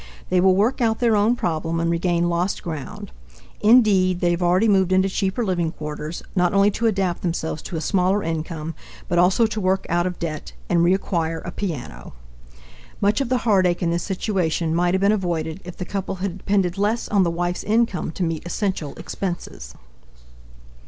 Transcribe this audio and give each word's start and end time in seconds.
They 0.31 0.41
will 0.41 0.55
work 0.55 0.81
out 0.81 0.97
their 0.97 1.15
own 1.15 1.35
problem 1.35 1.79
and 1.79 1.91
regain 1.91 2.27
lost 2.27 2.63
ground. 2.63 3.11
Indeed, 3.59 4.19
they 4.19 4.31
have 4.31 4.41
already 4.41 4.67
moved 4.67 4.91
into 4.91 5.07
cheaper 5.07 5.45
living 5.45 5.71
quarters, 5.71 6.23
not 6.35 6.55
only 6.55 6.71
to 6.71 6.87
adapt 6.87 7.21
themselves 7.21 7.61
to 7.61 7.75
a 7.75 7.81
smaller 7.81 8.23
income 8.23 8.73
but 9.07 9.19
also 9.19 9.45
to 9.45 9.61
work 9.61 9.85
out 9.89 10.07
of 10.07 10.17
debt 10.17 10.53
and 10.69 10.83
re 10.83 10.95
acquire 10.95 11.37
a 11.41 11.51
piano. 11.51 12.13
Much 12.99 13.21
of 13.21 13.29
the 13.29 13.37
heartache 13.45 13.83
in 13.83 13.91
this 13.91 14.01
situation 14.01 14.73
might 14.73 14.95
have 14.95 15.01
been 15.01 15.11
avoided 15.11 15.61
if 15.65 15.77
the 15.77 15.85
couple 15.85 16.15
had 16.15 16.39
depended 16.39 16.79
less 16.79 17.07
on 17.09 17.21
the 17.21 17.29
wife's 17.29 17.63
income 17.63 18.09
to 18.13 18.23
meet 18.23 18.41
essential 18.43 18.95
expenses. 18.97 19.75